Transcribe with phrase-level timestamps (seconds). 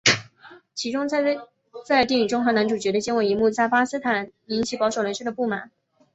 [0.73, 1.21] 其中她
[1.85, 5.69] 在电影中和男主角的接吻一幕在巴基斯坦引起保守人士的不满。